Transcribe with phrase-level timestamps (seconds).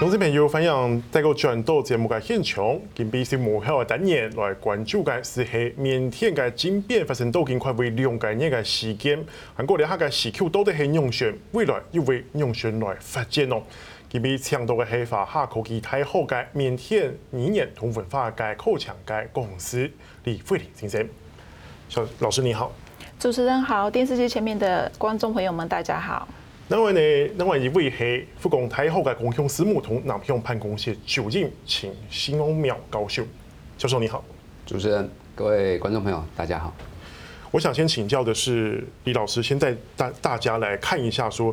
[0.00, 9.22] 同时朋友分享带个转到节目嘅现场，今比是幕后嘅单元来关注嘅是系缅甸嘅政变发生到近快为两个月嘅时间，
[9.54, 13.62] 韩国两下嘅时区到底系用选未来又会用选来发展咯。
[14.08, 19.86] 今比抢到嘅系华夏科技太好嘅缅甸语言同文化嘅口腔嘅公司
[20.24, 21.06] 李慧玲先生，
[21.90, 22.72] 小老师你好，
[23.18, 26.26] 主持人好，电视机前面的观众朋友们大家好。
[26.70, 27.00] 另外呢，
[27.36, 33.24] 另外一位系复工太后嘅共享私募同南向办公室主任请新欧苗教授，
[33.76, 34.22] 教授你好，
[34.64, 36.72] 主持人各位观众朋友大家好。
[37.50, 41.52] 我想先请教的是李老师，先带大大家来看一下，说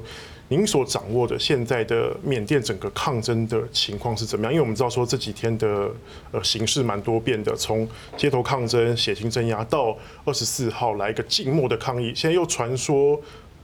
[0.49, 4.53] 您所掌握的现在的缅甸整个抗争的情况是怎么样？
[4.53, 5.89] 因为我们知道说这几天的
[6.31, 13.19] 呃形势蛮多变的，从街头抗争、血腥镇压到二十四号来一个静默的抗议，现在又传说。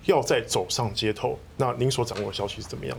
[0.05, 2.97] 要再走上街头，那您所掌握的消息是怎么样？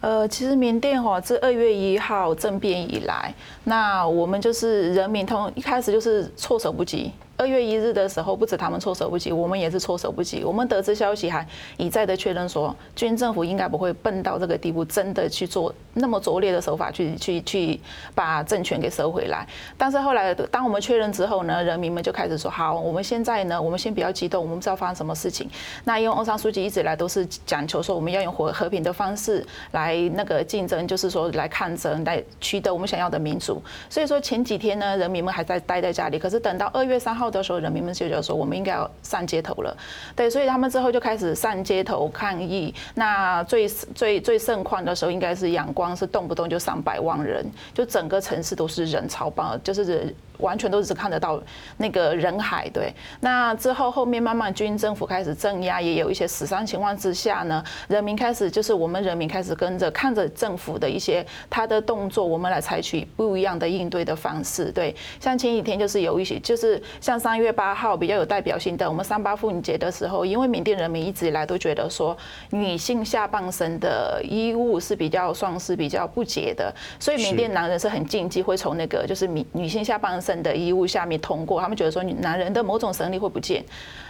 [0.00, 7.12] 呃，其实缅甸哈自二月一号政变以来，那我们就是人民通一开始就是措手不及。
[7.36, 10.42] 二月一日的时候，不止他们措手不及，我们也是措手不及。
[10.42, 17.80] 我们得知消息还一再的确认说，军政府应该不会笨到这个地步，真的去做那么拙劣的手法去去去
[18.14, 19.46] 把政权给收回来。
[19.76, 25.46] 但是后来，当我们确认之后呢，人民们就开始说：好，我们现在呢，我们先不要激动，我们不知道发生什么事情。
[25.84, 33.62] 那因为翁山书记一直来都是讲求说，我们要用和和平的方式来那个竞争，就是说来抗争，来取得我们想要的民主。
[33.90, 37.25] 所以说前几天呢，人民们还在待在家里，可是等到二月三号。
[37.30, 39.76] 的时候，人民们就觉得说，我们应该要上街头了，
[40.14, 42.74] 对，所以他们之后就开始上街头抗议。
[42.94, 50.14] 那最最最盛况的时候，应该是阳光，是动不动就上百万人，就整个城市都是人潮爆，就是人。
[50.38, 51.40] 完全都只看得到
[51.76, 52.92] 那个人海，对。
[53.20, 64.94] 那之后后面慢慢军政府开始镇压，也有一些死伤情况之下呢，人民开始就是我们人民开始跟着看着政府的一些他的动作，我们来采取不一样的应对的方式，对。
[65.20, 72.16] 像前几天就是有一些，就是像三月八号比较有代表性的，我们三八妇女节的时候，因为缅甸人民一直以来都觉得说
[72.50, 80.25] 女性下半身的衣物是比较算是比较不洁的，所以缅甸男人是很禁忌会从那个就是女女性下半身。
[80.42, 83.64] 的衣物下面通过，他们觉得说，男人的某种神力会不见。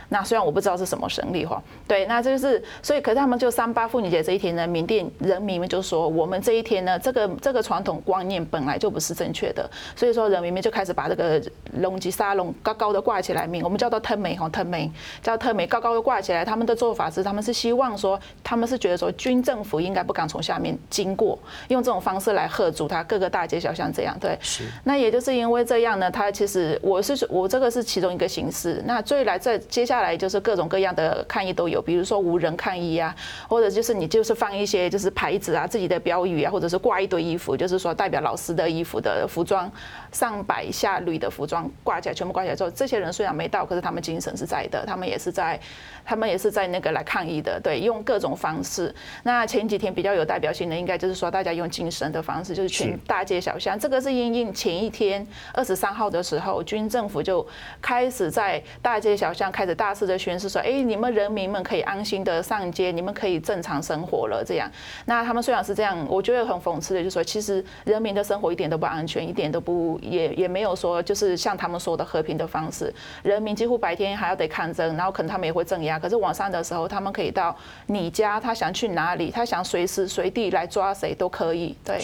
[0.09, 11.43] 那虽然我不知道是什么神力哈，对，那这就是所以，可是他们就三八妇女节这一天呢，缅甸人民们就说，我们这一天呢，这个这个传统观念本来就不是正确的，所以说人民们就开始把这个
[11.78, 14.89] 龙吉沙龙高高的挂起来，名我们叫做特美哈特美，
[15.21, 16.44] 叫特美高高的挂起来。
[16.44, 21.37] 他们的做法是，他们是希望说，他们是觉得说，军政府应该不敢从下面经过，
[21.69, 24.38] 用这种方式来吓阻他各个大街小巷这样，对。
[24.41, 24.62] 是。
[24.84, 28.81] 那也就是因为这样呢，他其实我是我这个是其中一个形式。
[28.87, 29.95] 那最来在接下来。
[29.96, 33.14] 下来就是各种各样的抗议都有，比如说无人抗议啊，
[33.48, 39.70] 或者就是你就是放一些就是牌子啊、自己的标语啊，或者是挂一堆衣服，就是说代表老师的衣服的服装，
[40.16, 45.60] 上百下旅的服装挂起来，全部挂起来之后，这些人虽然没到，可是他们精神是在的，他们也是在，
[46.04, 48.94] 他们也是在那个来抗议的，对，用各种方式。
[49.25, 57.44] 那前几天比较有代表性的，应该就是说大家用精神的方式，就是全大街小巷，这个是因应前一天二十三号的时候，军政府就
[57.82, 59.97] 开始在大街小巷开始大。
[59.97, 64.71] 肆的宣示说：“哎，你们人民们可以安心的上街，你们可以正常生活了。”这样，
[65.06, 72.93] 那他们虽然是这样，我觉得很讽刺的，就是说，其实人民的生活一点都不安全，一点都不也也没有说，就是像他们说的和平的方式。
[73.22, 77.56] 人民几乎白天还要得抗争，然后可能他们也会镇压，可是晚上的时候，他们可以到
[77.87, 81.77] 你家，他想去哪里，他想随时随地来抓谁都可以。
[81.84, 82.00] 对，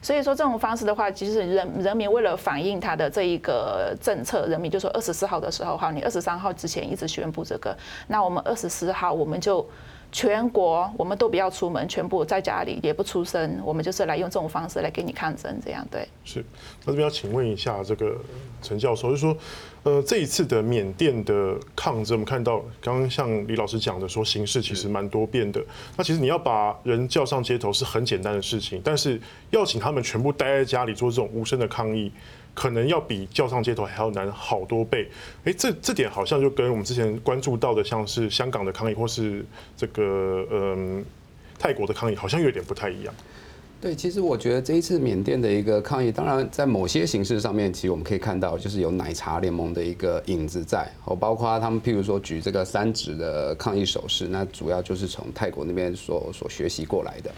[0.00, 7.26] 所以说这种方式的话，其实人人民为了反映他的这一个政策，人民就说二十四号的时候，好，你二十三号之前一直宣。
[7.26, 9.68] 宣布这个，那我们二十四号我们就
[10.12, 16.08] 全国我们都不要出门，全部在家里也不出声，我们就是来用这种方式来给你抗争，这样对。
[16.24, 16.44] 是，
[16.84, 18.16] 那这边要请问一下这个
[18.62, 19.36] 陈教授，就是说，
[19.82, 25.62] 呃，这一次的缅甸的抗争，我们看到刚刚像李老师讲的，说形势其实蛮多变的。
[25.96, 29.20] 那其实你要把人叫上街头是很简单的事情，但是
[29.50, 32.10] 要请他们全部待在家里做这种无声的抗议。
[32.56, 35.06] 可能要比叫上街头还要难好多倍，
[35.44, 39.44] 哎，这这点好像就跟我们之前关注到的，像是香港的抗议或是
[39.76, 41.04] 这个嗯
[41.58, 43.14] 泰国的抗议，好像有点不太一样。
[43.78, 57.30] 对，其实我觉得这一次缅甸的一个抗议，当然在某些形式上面，其实我们可以看到，就是有奶茶联盟的一个影子在，哦，包括他们譬如说举这个三指的抗议手势，那主要就是从泰国那边所所学习过来的。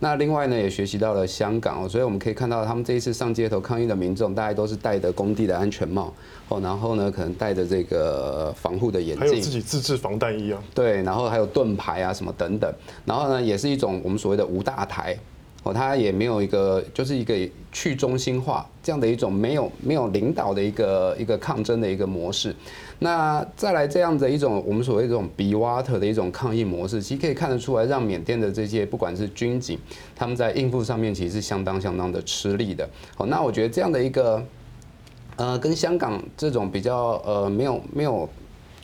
[0.00, 6.12] 那另外呢，也学习到了香港哦，所以我们可以看到，他们这一次上街头抗议的民众，大概都是戴着工地的安全帽
[6.48, 12.74] 哦，然后呢，可能戴着这个防护的眼镜，还有自己自制防弹衣啊，对，然后还有盾牌啊什么等等，
[13.04, 15.16] 然后呢，也是一种我们所谓的无大台。
[15.62, 17.34] 哦，它也没有一个就是一个
[17.70, 22.54] 去中心化这样的一种没有没有领导的一个一个抗争的一个模式。
[22.98, 29.78] 那再来这样的一种我们所谓这种 be water 的一种抗议模式，其实可以看得出来，让缅甸的这些不管是军警，
[30.14, 32.88] 他们在应付上面其实是相当相当的吃力的。
[33.16, 34.44] 好，那我觉得这样的一个
[35.36, 38.28] 呃，跟香港这种比较呃没有没有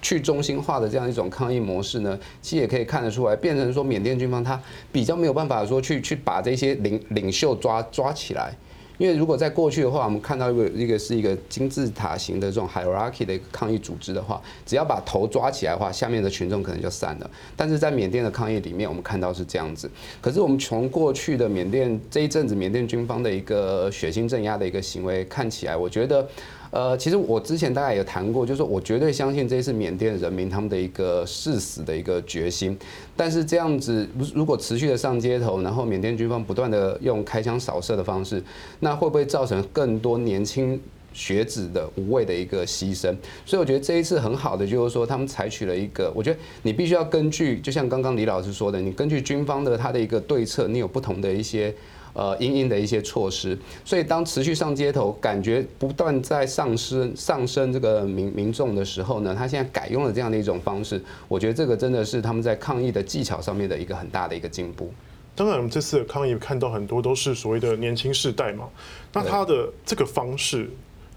[0.01, 4.61] 去中心化的这样一种抗议模式呢，其实也可以看得出来，变成说缅甸军方他
[4.93, 8.53] 比较没有办法说去去把这些领领袖抓抓起来。
[8.97, 17.31] 因为如果在过去的话，我们看到一个一个是一个金字塔型的这种 hierarchy 的一个抗议组织的话，只要把头抓起来的话，下面的群众可能就散了。
[17.55, 19.89] 但是在缅甸的抗议里面，我们看到是这样子。
[20.21, 26.29] 可是我们从过去的缅甸这一阵子缅甸军方的一个血腥镇压的一个行为看起来，我觉得。
[26.71, 32.79] 呃，其实我之前大概也谈过，就是说我绝对相信这一次缅甸人民他们的一个誓死的一个决心。
[33.17, 38.43] 但是这样子，如如果持续的上街头，然后缅甸军方不断的用开枪扫射的方式，
[38.81, 40.79] 那会不会造成更多年轻
[41.13, 43.17] 学子的无谓的一个牺牲？
[43.47, 51.75] 所以我觉得这一次很好的就是说，他们采取了一个，我觉得你必须要根据，就像刚刚李老师说的，你根据军方的他的一个对策，你有不同的一些。
[52.19, 64.93] 呃，因应的一些措施，所以当持续上街头，感觉不断在上升上升这个民民众的时候呢，他现在改用了这样的一种方式，我觉得这个真的是他们在抗议的技巧上面的一个很大的一个进步。
[65.37, 68.69] 当然，我们这次的抗议看到很多都是所谓的年轻世代嘛，
[69.13, 70.69] 那他的这个方式。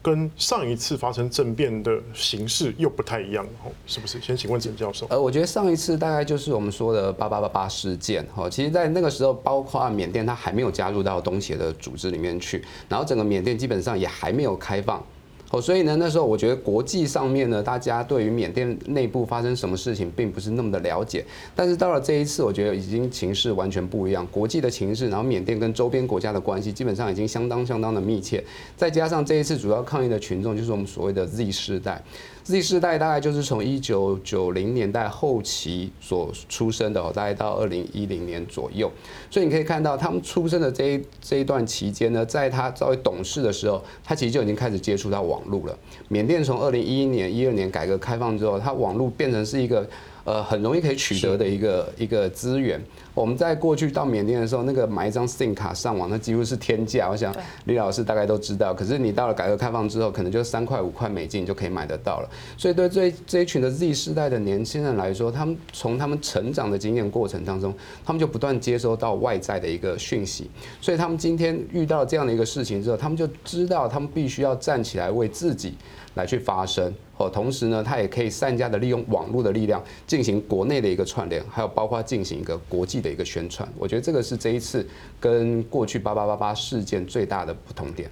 [0.01, 4.19] 跟上一次发生政变的形式又不太一样，哦，是不是？
[4.19, 5.06] 先请问陈教授。
[5.09, 15.03] 呃，我觉得上一次大概就是我们说的八八八八事件，吼，其实，在那个时候，包括缅甸，它还没有加入到东协的组织里面去，然后整个缅甸基本上也还没有开放。
[15.51, 21.25] 哦，所以呢，那时候我觉得国际上面呢，大家对于缅甸内部发生什么事情，并不是那么的了解。
[21.53, 28.42] 但是到了这一次，我觉得已经情势完全不一样，国际的情势，然后缅甸跟周边国家的关系，基本上已经相当相当的密切。
[28.77, 32.01] 再加上这一次主要抗议的群众，就是我们所谓的 Z 世代。
[32.43, 38.91] Z 世代大概就是从一九九零年代后期所出生的哦，大概到二零一零年左右。
[39.29, 45.77] 所以你可以看到，他们出生的这一这一段期间呢，在他稍微懂事的时候，他其实就已经开始接触到网络了。
[46.07, 49.88] 缅甸从二零一一年、一二年改革开放之后，它网络变成是一个
[50.23, 52.81] 呃很容易可以取得的一个一个资源。
[53.13, 57.09] 我们在过去到缅甸的时候，那个买一张 SIM 卡上网，那几乎是天价。
[57.09, 57.35] 我想
[57.65, 58.73] 李老师大概都知道。
[58.73, 62.29] 可是你到了改革开放之后，可能就三块五块美金就可以买得到了。
[62.57, 67.73] 所以对这这一群的 Z 世代的年轻人来说，他们从他们成长的经验过程当中，
[68.05, 70.49] 他们就不断接收到外在的一个讯息。
[70.79, 75.73] 所以他们今天遇到这样的一个事情之后，他们就知道他们必须要站起来为自己
[76.15, 76.93] 来去发声。
[77.17, 83.67] 哦，同时呢，他也可以善加的利用网络的力量进行国内的一个串联，还有包括进行一个国际的一个宣传。
[83.77, 84.87] 我觉得这个是这一次
[85.19, 88.09] 跟过去八八八八事件最大的不同点。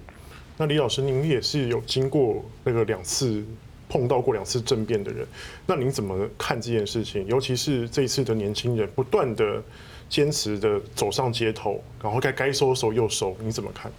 [0.56, 3.42] 那李老师，您也是有经过那个两次
[3.88, 5.26] 碰到过两次政变的人，
[5.66, 7.26] 那您怎么看这件事情？
[7.26, 9.62] 尤其是这一次的年轻人不断的
[10.08, 13.90] 坚持的走上街头，然后该该收的时候又收，你怎么看？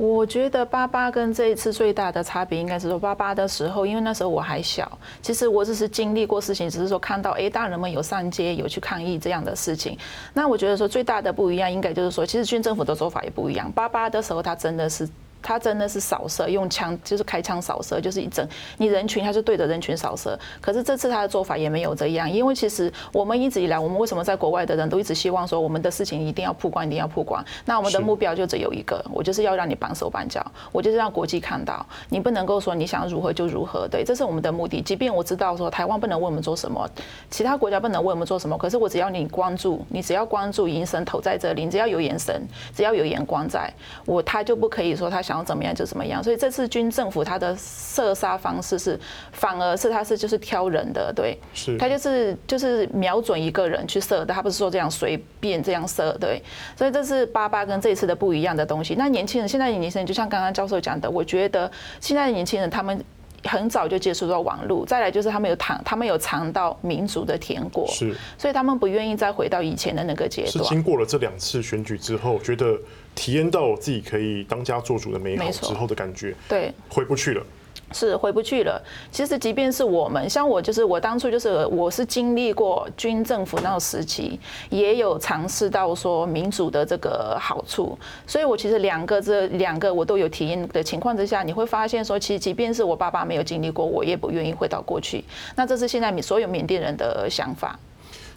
[0.00, 4.90] 我觉得八八跟这一次最大的差别，应该是说八八的时候，因为那时候我还小，
[5.20, 9.98] 其实我只是经历过事情，只是说看到哎，大人们有上街有去抗议这样的事情。
[10.32, 13.70] 那我觉得说最大的不一样，应该就是说，其实军政府的做法也不一样。
[13.72, 15.06] 八八的时候，他真的是。
[15.42, 18.46] 他真的是扫射，用枪就是开枪扫射，就是一整
[18.78, 20.38] 你人群，他就对着人群扫射。
[20.60, 27.44] 可是这次他的做法也没有这样，因为其实我们一直以来，我们为什么在国外的人都一直希望说，我们的事情一定要曝光，一定要曝光。
[27.64, 33.86] 那我们的目标就只有一个，我就是要让你绑手绑脚，我就是让国际看到，你不能够说你想如何就如何。
[33.88, 34.80] 对，这是我们的目的。
[34.82, 36.88] 即便我知道说台湾不能为我们做什么，
[37.30, 42.42] 其他国家不能为我们做什么，可是我只要你关注，你只要关注眼神投在这里，你只要有眼神，
[42.74, 43.72] 只要有眼光在，
[44.04, 46.22] 我他就不可以说他想要怎么样就怎么样。
[46.24, 48.98] 所以这次军政府他的射杀方式是，
[49.30, 56.42] 反而是他是就是挑人的，对，是，他就是就是瞄准一个人去射的，他不是说这样随便这样射，对，
[56.76, 58.96] 所以这是八八跟这次的不一样的东西。
[58.96, 61.70] 那年轻人现在的年轻人，就像刚刚教授讲的，我觉得
[62.00, 63.00] 现在的年轻人他们
[63.44, 70.52] 很早就接触到网络，再来就是他们有尝他们有尝到民族的甜果，是，所以他们不愿意再回到以前的那个阶段。
[70.52, 72.78] 是经过了这两次选举之后，觉得。
[73.12, 77.44] 体验到我自己可以当家做主的美好之后的感觉，对，回不去了，
[77.92, 78.80] 是回不去了。
[79.10, 87.98] 其实，即便是我们，像我，就是我当初就是我是经历过军政府那个时期，也有尝试到说民主的这个好处。
[88.26, 95.24] 所以我其实两个这两个我都有体验的情况之下，你会发现说，其实即便是我爸爸没有经历过，我也不愿意回到过去。
[95.56, 97.78] 那这是现在所有缅甸人的想法。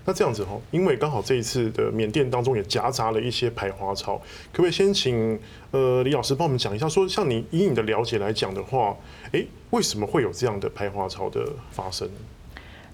[0.05, 4.17] 那这样子哈，因为刚好这一次的缅甸当中也夹杂了一些排华潮，
[4.51, 5.39] 可不可以先请
[5.71, 8.97] 呃李老师帮我们讲一下，说像你以你的了解来讲的话，
[9.31, 12.09] 诶，为什么会有这样的排华潮的发生？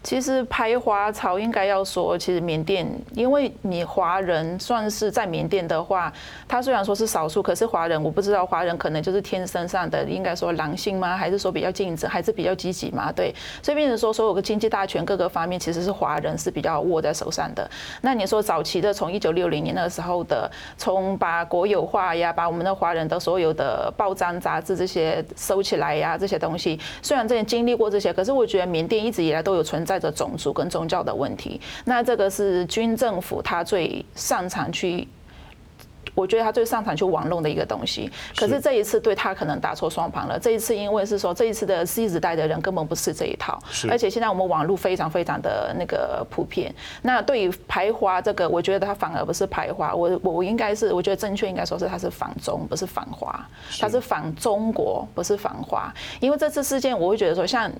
[0.01, 6.11] 其实排华潮应该要说，其实缅甸，因为你华人算是在缅甸的话，
[6.47, 11.17] 他虽然说是少数，可是华人我不知道华人可能就是天生上的应该说狼性吗？
[11.17, 13.11] 还是说比较竞争，还是比较积极嘛？
[13.11, 17.69] 对，所以变成说所有的经济大权各个方面其实是华人是比较握在手上的。
[18.01, 35.07] 那你说早期的从一九六零年那个时候的，从把国有化呀，把我们的华人的所有的报章杂志这些收起来呀，这些东西，虽然之前经历过这些，可是我觉得缅甸一直以来都有存带着种族跟宗教的问题，那这个是军政府他最擅长去，
[36.19, 38.11] 我觉得他最擅长去玩弄的一个东西。
[38.35, 40.37] 可是这一次对他可能打错双盘了。
[40.37, 43.57] 这一次因为是说这一次的 Z 时代的人根本不是这一套，
[43.89, 46.73] 而且现在我们网络非常非常的那个普遍。
[47.01, 53.47] 那对于排华这个，我觉得他反而不是排华，我我我应该是我觉得正确应该说是他是反中，不是反华，
[53.79, 55.93] 他是反中国，不是反华。
[56.19, 57.71] 因为这次事件，我会觉得说像。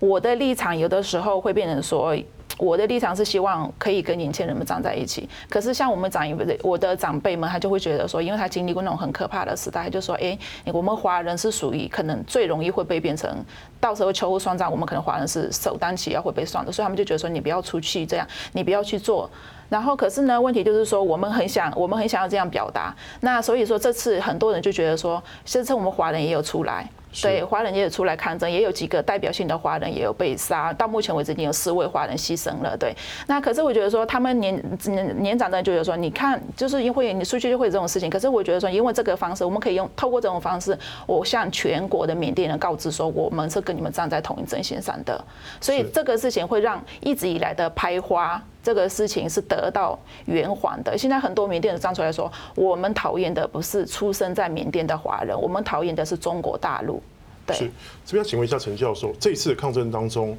[0.00, 2.14] 我的立场有的时候会变成说，
[2.56, 5.28] 我的立场是希望可以跟年轻人们站在一起。
[5.48, 13.44] 可是像我们长一辈，我的长辈们，他就会觉得说，因为他经历过那种很可怕的时代，就说，哎，我们华人是属于可能最容易会被变成，
[13.80, 19.28] 到时候秋后算账，我们可能华人是首当其要会被算的，所以他们就觉得说，你不要出去这样，你不要去做。
[19.68, 22.94] 然后可是呢，问题就是说，我们很想， 我们很想要这样表达。
[23.20, 26.88] 那所以说，这次很多人就觉得说，这次我们华人也有出来。
[27.22, 30.72] 对，华人也有出来抗争，也有几个代表性的华人也有被杀。
[30.72, 32.76] 到目前为止，已经有四位华人牺牲了。
[32.76, 32.94] 对，
[33.26, 38.10] 那可是我觉得说，他们年年年长的人就觉得说，你看，就是因为你出去就会有这种事情。
[38.10, 45.24] 可是我觉得说，因为这个方式，我们可以用透过这种方式，我向全国的缅甸人告知说，我们是跟你们站在同一阵线上的。
[45.60, 48.42] 所以这个事情会让一直以来的排华。
[48.64, 50.96] 这个事情是得到圆环的。
[50.96, 57.02] 现在很多缅甸人站出来说，我们讨厌的不是出生在缅甸的华人，我们讨厌的是中国大陆。
[57.46, 57.70] 对，是
[58.06, 60.34] 这边要请问一下陈教授，这一次的抗争当中，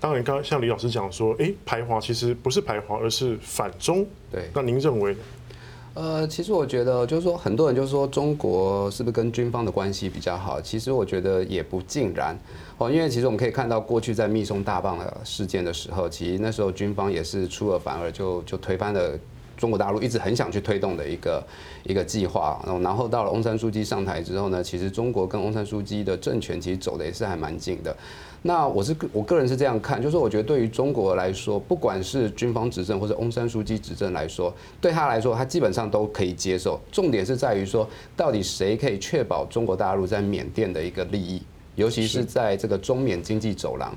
[0.00, 4.06] 当然刚刚像李老师讲说，哎，排华其实不是排华，而是反中。
[4.32, 5.14] 对，那您认为？
[5.96, 10.60] 呃，其实我觉得就是说，很多人就是说中国是不是跟军方的关系比较好？
[10.60, 12.38] 其实我觉得也不尽然。
[12.76, 19.18] 哦，因为其实我们可以看到，过去在密松大棒的事件的时候，其实那时候军方也是出尔反尔，就就推翻了
[19.56, 21.44] 中国大陆一直很想去推动的一个
[21.84, 22.62] 一个计划。
[22.82, 27.96] 然后到了翁山书记上台之后呢，其实中国跟翁山书记的政权其实走的也是还蛮近的。
[28.42, 36.80] 那我是我个人是这样看，就是我觉得对于中国来说，不管是军方执政或者翁山书记执政来说，对他来说他基本上都可以接受。
[36.92, 41.42] 重点是在于说，到底谁可以确保中国大陆在缅甸的一个利益？
[41.74, 43.92] 尤其是在这个中缅经济走廊，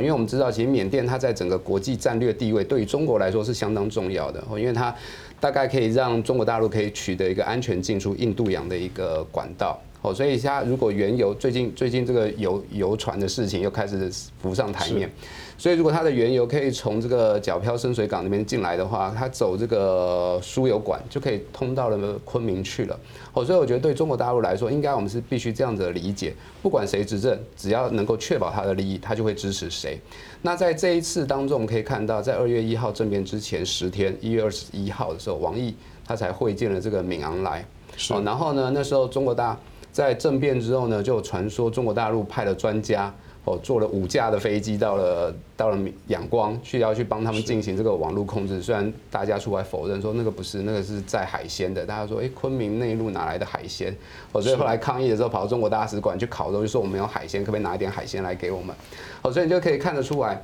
[0.00, 4.94] 因为我们知道，其实缅甸它在整个国际战略地位对于中国来说是相当重要的，因为它
[5.40, 15.10] 大概可以让中国大陆可以取得一个安全进出印度洋的一个管道，哦，所以现在如果原油最近最近这个油油船的事情又开始浮上台面。
[15.56, 23.00] 所以，如果它的原油可以从这个角漂深水港那边进来的话，它走这个输油管就可以通到了昆明去了。
[23.32, 29.98] 哦，所以我觉得对中国大陆来说，应该我们是必须这样子的理解：不管谁执政，只要能够确保他的利益，他就会支持谁。
[30.42, 37.64] 那在这一次当中，我们可以看到，在二月一号政变之前十天，一月二十一号的时候，王毅他才会见了这个敏昂莱。
[38.10, 39.56] 哦，然后呢，那时候中国大
[39.94, 43.14] 在政变之后呢，就有传说中国大陆派了专家。
[43.46, 48.62] 哦，坐了五架的飞机到了到了仰光去，要去帮他们进行这个网络控制。
[48.62, 51.84] 虽然大家出来否认说那个不是，那个是在海鲜的。
[51.84, 53.94] 大家说，哎，昆明内陆哪来的海鲜？
[54.32, 58.74] 哦，所以后来抗议的时候跑到中国大使馆去考的时候，就说我们有海鲜，可不可以拿一点海鲜来给我们？
[59.20, 60.42] 哦，所以你就可以看得出来，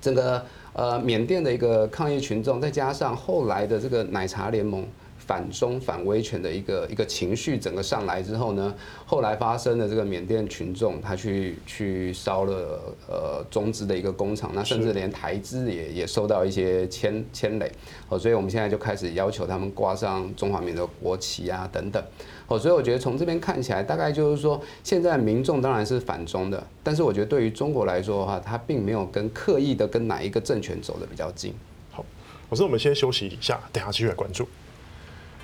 [0.00, 4.82] 整个呃缅甸的一个抗议群众，再加上后来的这个奶茶联盟。
[5.28, 17.70] 反中反威权的一个一个情绪整个上来之后呢，后来发生的这个缅甸群众，他去去烧了呃中资的一个工厂，那甚至连台资也也受到一些牵牵累，
[18.08, 22.02] 哦，所以我们现在就开始要求他们挂上中华民国国旗啊等等，
[22.46, 31.52] 哦，所以我觉得从这边看起来，大概就是说，现在民众当然是反中的，但是我觉得对于中国来说的话，他并没有跟刻意的跟哪一个政权走的比较近。
[31.90, 32.02] 好，
[32.48, 34.48] 老师，我们先休息一下，等下继续来关注。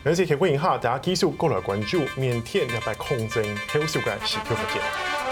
[0.04, 5.23] 而且可以问一下，大家继续过来关注缅甸要不要抗争，还有修改时刻不见。